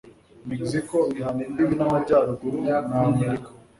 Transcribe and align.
mexico 0.49 0.97
ihana 1.13 1.41
imbibi 1.47 1.73
n'amajyaruguru 1.77 2.55
na 2.65 2.75
amerika 3.07 3.49